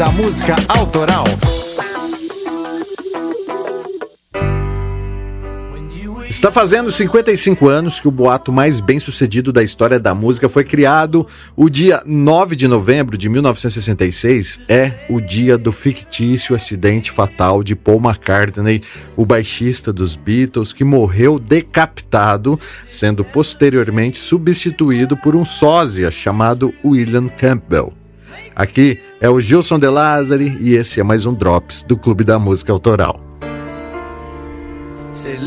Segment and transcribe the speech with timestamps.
[0.00, 1.24] da música autoral.
[6.26, 10.64] Está fazendo 55 anos que o boato mais bem sucedido da história da música foi
[10.64, 11.26] criado.
[11.54, 17.76] O dia 9 de novembro de 1966 é o dia do fictício acidente fatal de
[17.76, 18.80] Paul McCartney,
[19.18, 27.28] o baixista dos Beatles, que morreu decapitado, sendo posteriormente substituído por um sósia chamado William
[27.28, 27.99] Campbell.
[28.54, 32.38] Aqui é o Gilson De Lázari e esse é mais um Drops do Clube da
[32.38, 33.20] Música Autoral.
[35.12, 35.38] Say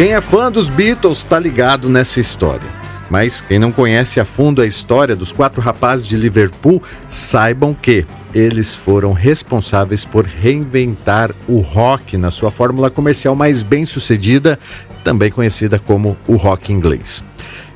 [0.00, 2.66] Quem é fã dos Beatles tá ligado nessa história.
[3.10, 8.06] Mas quem não conhece a fundo a história dos quatro rapazes de Liverpool, saibam que
[8.34, 14.58] eles foram responsáveis por reinventar o rock na sua fórmula comercial mais bem sucedida,
[15.04, 17.22] também conhecida como o rock inglês.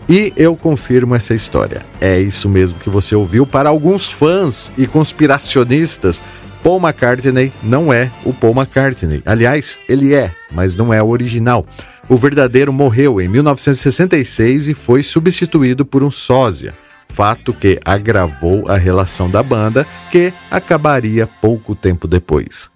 [0.08, 1.82] E eu confirmo essa história.
[2.00, 3.46] É isso mesmo que você ouviu.
[3.46, 6.22] Para alguns fãs e conspiracionistas,
[6.62, 9.22] Paul McCartney não é o Paul McCartney.
[9.26, 11.66] Aliás, ele é, mas não é o original.
[12.08, 16.74] O verdadeiro morreu em 1966 e foi substituído por um sósia,
[17.08, 22.68] fato que agravou a relação da banda, que acabaria pouco tempo depois.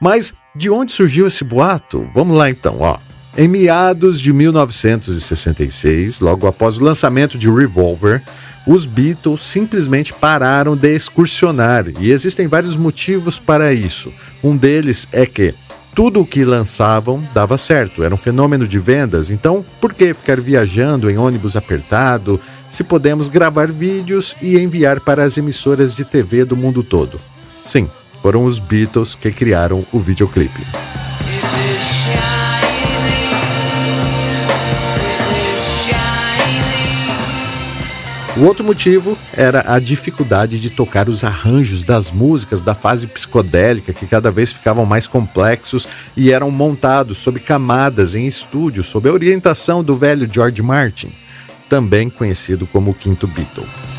[0.00, 2.08] Mas de onde surgiu esse boato?
[2.14, 2.98] Vamos lá então, ó.
[3.36, 8.22] Em meados de 1966, logo após o lançamento de Revolver,
[8.66, 14.12] os Beatles simplesmente pararam de excursionar e existem vários motivos para isso.
[14.42, 15.54] Um deles é que
[15.94, 20.40] tudo o que lançavam dava certo, era um fenômeno de vendas, então por que ficar
[20.40, 22.40] viajando em ônibus apertado
[22.70, 27.20] se podemos gravar vídeos e enviar para as emissoras de TV do mundo todo?
[27.66, 27.88] Sim,
[28.22, 31.09] foram os Beatles que criaram o videoclipe.
[38.40, 43.92] O outro motivo era a dificuldade de tocar os arranjos das músicas da fase psicodélica,
[43.92, 45.86] que cada vez ficavam mais complexos
[46.16, 51.12] e eram montados sob camadas em estúdio, sob a orientação do velho George Martin,
[51.68, 53.89] também conhecido como o Quinto Beatle.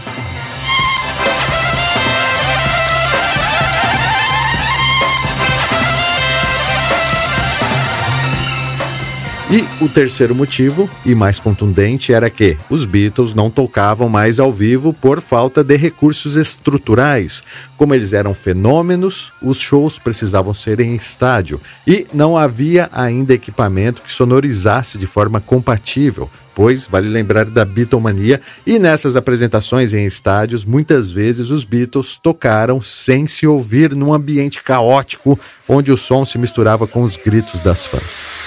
[9.51, 14.49] E o terceiro motivo, e mais contundente, era que os Beatles não tocavam mais ao
[14.49, 17.43] vivo por falta de recursos estruturais.
[17.75, 24.01] Como eles eram fenômenos, os shows precisavam ser em estádio e não havia ainda equipamento
[24.01, 26.29] que sonorizasse de forma compatível.
[26.55, 32.81] Pois vale lembrar da Beatlemania, e nessas apresentações em estádios, muitas vezes os Beatles tocaram
[32.81, 35.37] sem se ouvir num ambiente caótico,
[35.67, 38.40] onde o som se misturava com os gritos das fãs.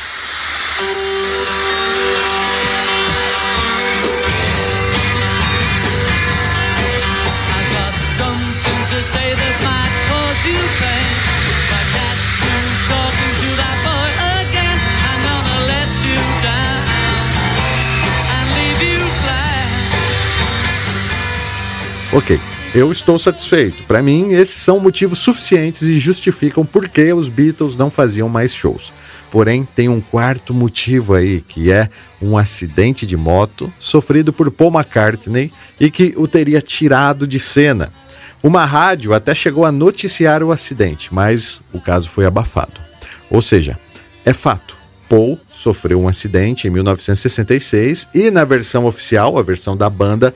[22.14, 22.38] Ok,
[22.72, 23.82] eu estou satisfeito.
[23.88, 28.54] Para mim, esses são motivos suficientes e justificam por que os Beatles não faziam mais
[28.54, 28.92] shows.
[29.32, 31.90] Porém, tem um quarto motivo aí, que é
[32.22, 37.92] um acidente de moto sofrido por Paul McCartney e que o teria tirado de cena.
[38.40, 42.80] Uma rádio até chegou a noticiar o acidente, mas o caso foi abafado.
[43.28, 43.76] Ou seja,
[44.24, 44.76] é fato.
[45.08, 50.32] Paul sofreu um acidente em 1966 e, na versão oficial, a versão da banda,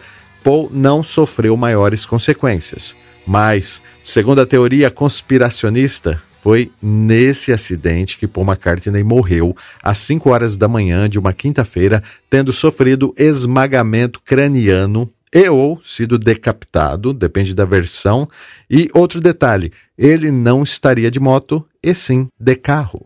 [0.49, 2.97] Paul não sofreu maiores consequências.
[3.27, 10.57] Mas, segundo a teoria conspiracionista, foi nesse acidente que Paul McCartney morreu às 5 horas
[10.57, 17.67] da manhã de uma quinta-feira, tendo sofrido esmagamento craniano e ou sido decapitado, depende da
[17.67, 18.27] versão.
[18.71, 23.05] E outro detalhe, ele não estaria de moto, e sim de carro.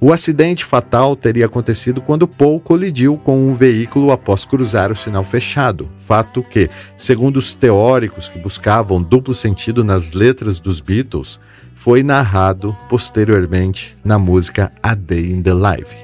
[0.00, 5.24] O acidente fatal teria acontecido quando Paul colidiu com um veículo após cruzar o sinal
[5.24, 11.40] fechado, fato que, segundo os teóricos que buscavam duplo sentido nas letras dos Beatles,
[11.76, 15.94] foi narrado posteriormente na música A Day in the Life.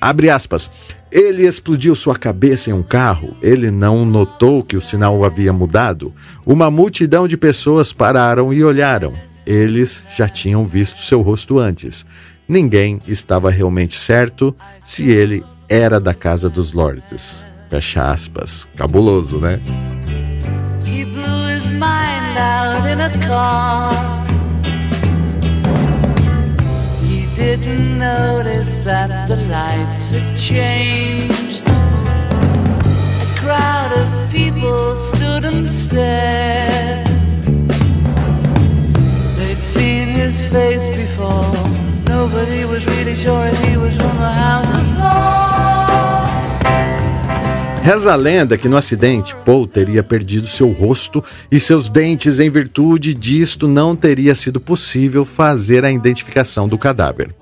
[0.00, 0.70] Abre aspas.
[1.10, 3.36] Ele explodiu sua cabeça em um carro.
[3.40, 6.12] Ele não notou que o sinal havia mudado.
[6.44, 9.12] Uma multidão de pessoas pararam e olharam.
[9.46, 12.04] Eles já tinham visto seu rosto antes.
[12.48, 14.54] Ninguém estava realmente certo
[14.84, 17.44] se ele era da Casa dos Lords.
[17.68, 18.68] Fecha aspas.
[18.76, 19.60] Cabuloso, né?
[20.86, 23.92] He blew his mind out in a car.
[27.02, 31.64] He didn't notice that the lights had changed.
[33.20, 37.06] A crowd of people stood and stared.
[39.34, 40.85] They'd seen his face
[47.86, 52.50] Reza a lenda que no acidente Paul teria perdido seu rosto e seus dentes em
[52.50, 57.32] virtude disto não teria sido possível fazer a identificação do cadáver.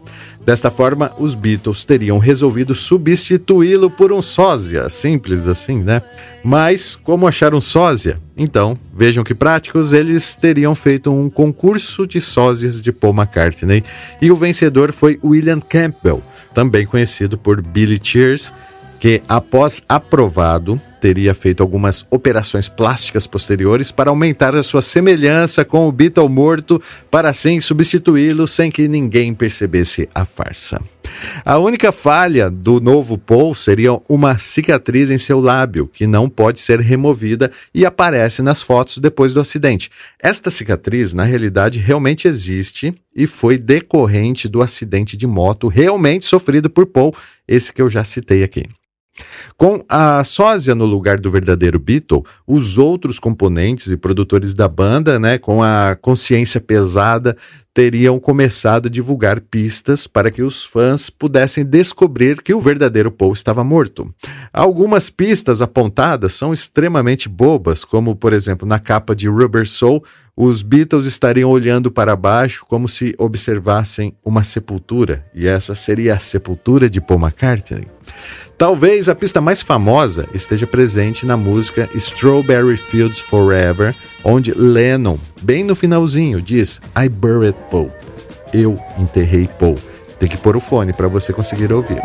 [0.44, 6.02] Desta forma, os Beatles teriam resolvido substituí-lo por um sósia, simples assim, né?
[6.44, 8.20] Mas, como acharam sósia?
[8.36, 13.82] Então, vejam que práticos, eles teriam feito um concurso de sósias de Paul McCartney
[14.20, 18.52] e o vencedor foi William Campbell, também conhecido por Billy Cheers,
[19.04, 25.86] que, após aprovado, teria feito algumas operações plásticas posteriores para aumentar a sua semelhança com
[25.86, 26.80] o Beatle morto,
[27.10, 30.80] para assim substituí-lo sem que ninguém percebesse a farsa.
[31.44, 36.62] A única falha do novo Paul seria uma cicatriz em seu lábio, que não pode
[36.62, 39.90] ser removida e aparece nas fotos depois do acidente.
[40.18, 46.70] Esta cicatriz, na realidade, realmente existe e foi decorrente do acidente de moto realmente sofrido
[46.70, 47.14] por Paul,
[47.46, 48.62] esse que eu já citei aqui.
[49.56, 55.18] Com a sósia no lugar do verdadeiro Beatle, os outros componentes e produtores da banda,
[55.18, 57.36] né, com a consciência pesada,
[57.74, 63.32] teriam começado a divulgar pistas para que os fãs pudessem descobrir que o verdadeiro Paul
[63.32, 64.14] estava morto.
[64.52, 70.04] Algumas pistas apontadas são extremamente bobas, como por exemplo na capa de Rubber Soul,
[70.36, 76.18] os Beatles estariam olhando para baixo como se observassem uma sepultura, e essa seria a
[76.18, 77.86] sepultura de Paul McCartney.
[78.58, 83.94] Talvez a pista mais famosa esteja presente na música Strawberry Fields Forever,
[84.24, 87.90] onde Lennon, bem no finalzinho, diz I buried Paul.
[88.52, 89.74] Eu enterrei Paul.
[90.20, 92.00] Tem que pôr o fone para você conseguir ouvir.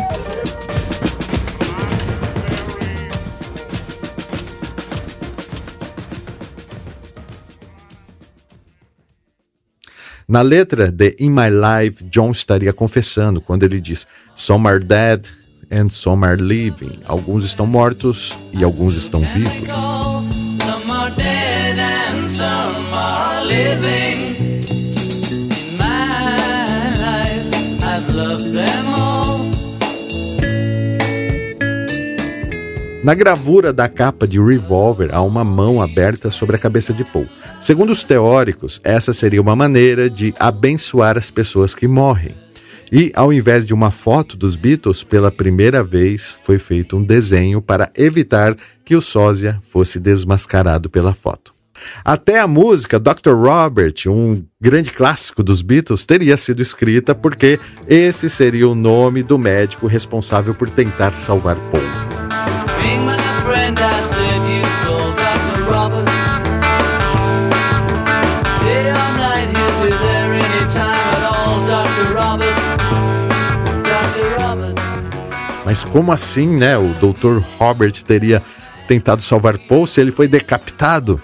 [10.26, 15.26] Na letra de In My Life, John estaria confessando quando ele diz: Some are dead,
[15.70, 16.98] and some are living.
[17.06, 19.68] Alguns estão mortos e alguns estão vivos.
[33.02, 37.26] Na gravura da capa de Revolver há uma mão aberta sobre a cabeça de Paul.
[37.62, 42.34] Segundo os teóricos, essa seria uma maneira de abençoar as pessoas que morrem.
[42.92, 47.62] E, ao invés de uma foto dos Beatles, pela primeira vez foi feito um desenho
[47.62, 51.54] para evitar que o sósia fosse desmascarado pela foto.
[52.04, 53.34] Até a música Dr.
[53.34, 59.38] Robert, um grande clássico dos Beatles, teria sido escrita porque esse seria o nome do
[59.38, 61.82] médico responsável por tentar salvar Paul.
[75.70, 76.76] Mas como assim, né?
[76.76, 77.38] O Dr.
[77.56, 78.42] Robert teria
[78.88, 81.22] tentado salvar Paul se ele foi decapitado?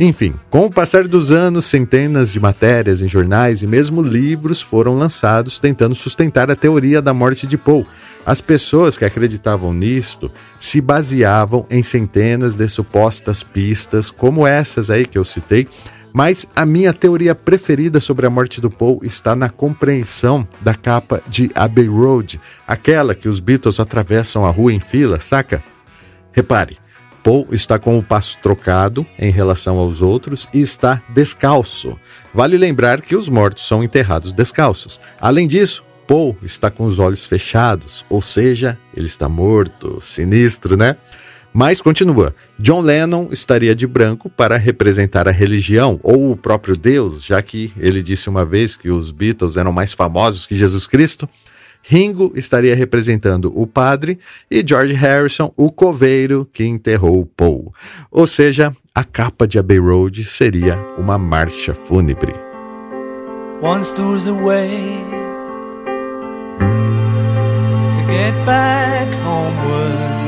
[0.00, 4.96] Enfim, com o passar dos anos, centenas de matérias em jornais e mesmo livros foram
[4.96, 7.84] lançados tentando sustentar a teoria da morte de Paul.
[8.24, 15.04] As pessoas que acreditavam nisto se baseavam em centenas de supostas pistas, como essas aí
[15.04, 15.66] que eu citei,
[16.12, 21.20] mas a minha teoria preferida sobre a morte do Paul está na compreensão da capa
[21.26, 25.60] de Abbey Road, aquela que os Beatles atravessam a rua em fila, saca?
[26.32, 26.78] Repare,
[27.28, 32.00] Paul está com o passo trocado em relação aos outros e está descalço.
[32.32, 34.98] Vale lembrar que os mortos são enterrados descalços.
[35.20, 40.00] Além disso, Paul está com os olhos fechados, ou seja, ele está morto.
[40.00, 40.96] Sinistro, né?
[41.52, 47.22] Mas continua: John Lennon estaria de branco para representar a religião ou o próprio Deus,
[47.22, 51.28] já que ele disse uma vez que os Beatles eram mais famosos que Jesus Cristo.
[51.82, 54.18] Ringo estaria representando o padre
[54.50, 57.72] e George Harrison o coveiro que enterrou Paul.
[58.10, 62.34] Ou seja, a capa de Abbey Road seria uma marcha fúnebre.
[63.60, 65.02] Once was a way
[67.92, 70.18] to get back homeward.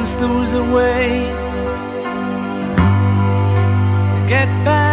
[0.00, 1.26] once was a way
[4.12, 4.89] to get back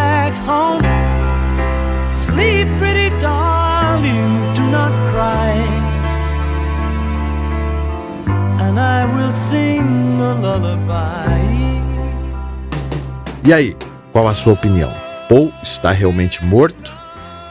[13.45, 13.77] E aí,
[14.11, 14.91] qual a sua opinião?
[15.29, 16.91] Paul está realmente morto?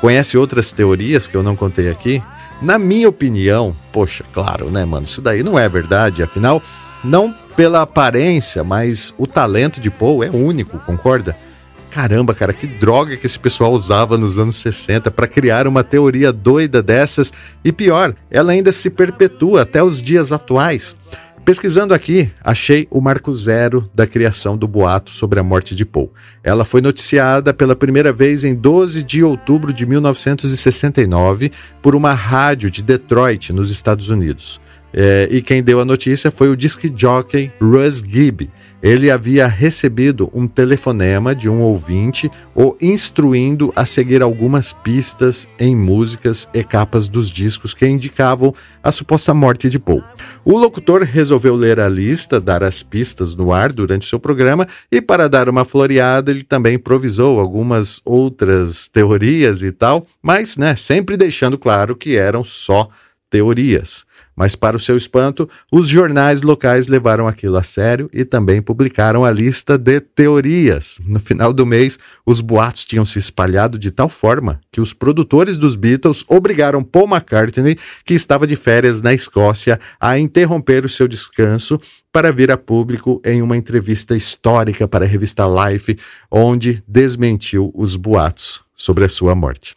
[0.02, 2.22] Conhece outras teorias que eu não contei aqui?
[2.60, 5.06] Na minha opinião, poxa, claro, né, mano?
[5.06, 6.62] Isso daí não é verdade, afinal,
[7.02, 11.34] não pela aparência, mas o talento de Paul é único, concorda?
[11.90, 16.30] Caramba, cara, que droga que esse pessoal usava nos anos 60 para criar uma teoria
[16.30, 17.32] doida dessas
[17.64, 20.94] e pior, ela ainda se perpetua até os dias atuais.
[21.46, 26.12] Pesquisando aqui, achei o marco zero da criação do boato sobre a morte de Paul.
[26.42, 32.68] Ela foi noticiada pela primeira vez em 12 de outubro de 1969 por uma rádio
[32.68, 34.60] de Detroit, nos Estados Unidos.
[34.98, 38.50] É, e quem deu a notícia foi o disc jockey Russ Gibb.
[38.82, 45.76] Ele havia recebido um telefonema de um ouvinte o instruindo a seguir algumas pistas em
[45.76, 50.02] músicas e capas dos discos que indicavam a suposta morte de Paul.
[50.42, 55.02] O locutor resolveu ler a lista, dar as pistas no ar durante seu programa e,
[55.02, 61.18] para dar uma floreada, ele também improvisou algumas outras teorias e tal, mas né, sempre
[61.18, 62.88] deixando claro que eram só
[63.28, 64.05] teorias.
[64.36, 69.24] Mas, para o seu espanto, os jornais locais levaram aquilo a sério e também publicaram
[69.24, 70.98] a lista de teorias.
[71.06, 75.56] No final do mês, os boatos tinham se espalhado de tal forma que os produtores
[75.56, 81.08] dos Beatles obrigaram Paul McCartney, que estava de férias na Escócia, a interromper o seu
[81.08, 81.80] descanso
[82.12, 85.96] para vir a público em uma entrevista histórica para a revista Life,
[86.30, 89.76] onde desmentiu os boatos sobre a sua morte.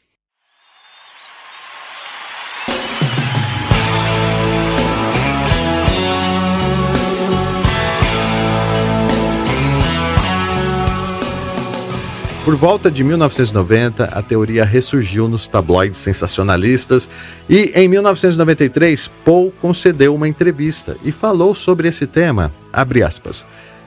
[12.46, 17.10] Por volta de 1990, a teoria ressurgiu nos tabloides sensacionalistas
[17.50, 22.52] e, em 1993, Paul concedeu uma entrevista e falou sobre esse tema.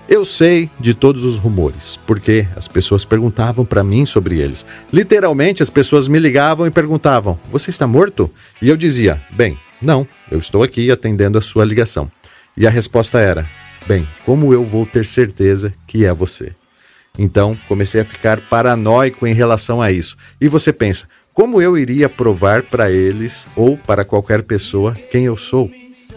[0.09, 4.66] Eu sei de todos os rumores, porque as pessoas perguntavam para mim sobre eles.
[4.92, 8.30] Literalmente, as pessoas me ligavam e perguntavam: Você está morto?
[8.61, 12.11] E eu dizia: Bem, não, eu estou aqui atendendo a sua ligação.
[12.54, 13.49] E a resposta era:
[13.87, 16.52] Bem, como eu vou ter certeza que é você?
[17.19, 20.16] Então, comecei a ficar paranoico em relação a isso.
[20.40, 25.37] E você pensa, como eu iria provar para eles ou para qualquer pessoa quem eu
[25.37, 25.71] sou?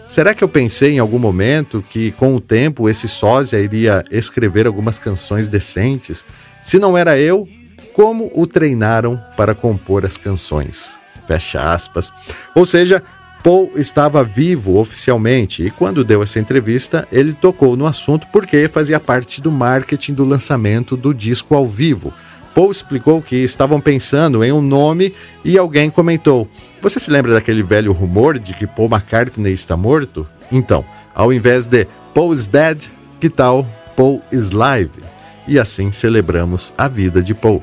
[0.06, 4.66] Será que eu pensei em algum momento que, com o tempo, esse sósia iria escrever
[4.66, 6.24] algumas canções decentes?
[6.62, 7.48] Se não era eu,
[7.92, 10.90] como o treinaram para compor as canções?
[11.26, 12.12] Fecha aspas.
[12.54, 13.02] Ou seja,
[13.46, 18.98] Paul estava vivo oficialmente e quando deu essa entrevista, ele tocou no assunto porque fazia
[18.98, 22.12] parte do marketing do lançamento do disco ao vivo.
[22.52, 26.48] Paul explicou que estavam pensando em um nome e alguém comentou:
[26.82, 30.26] Você se lembra daquele velho rumor de que Paul McCartney está morto?
[30.50, 30.84] Então,
[31.14, 32.78] ao invés de Paul is dead,
[33.20, 35.04] que tal Paul is live?
[35.46, 37.62] E assim celebramos a vida de Paul.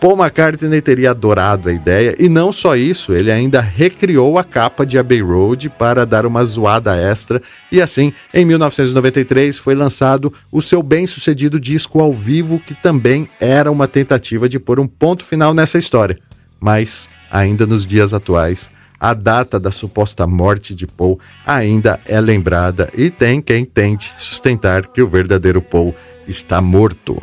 [0.00, 4.86] Paul McCartney teria adorado a ideia e não só isso, ele ainda recriou a capa
[4.86, 10.62] de Abbey Road para dar uma zoada extra e assim, em 1993 foi lançado o
[10.62, 15.52] seu bem-sucedido disco ao vivo que também era uma tentativa de pôr um ponto final
[15.52, 16.16] nessa história.
[16.60, 22.88] Mas, ainda nos dias atuais, a data da suposta morte de Paul ainda é lembrada
[22.96, 25.92] e tem quem tente sustentar que o verdadeiro Paul
[26.26, 27.20] está morto.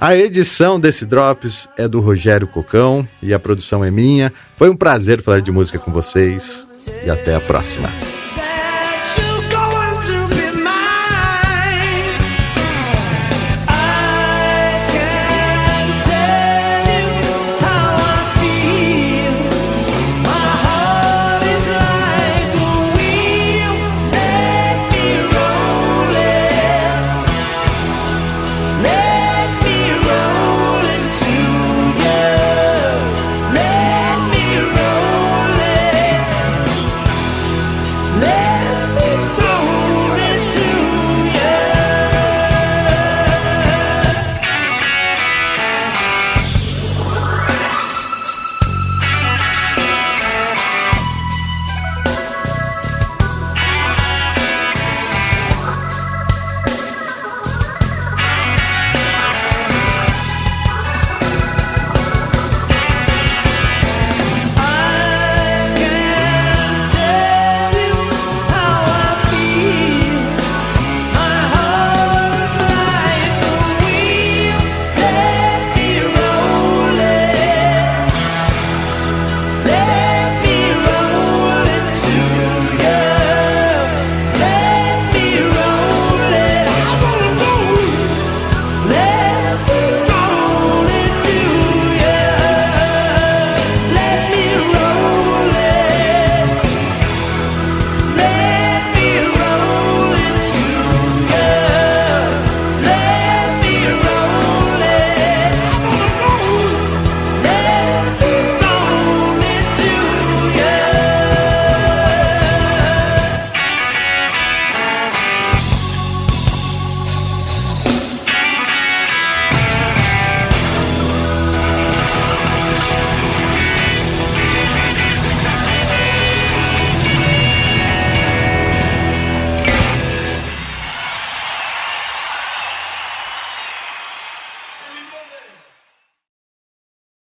[0.00, 4.32] A edição desse Drops é do Rogério Cocão e a produção é minha.
[4.56, 6.66] Foi um prazer falar de música com vocês
[7.04, 7.90] e até a próxima.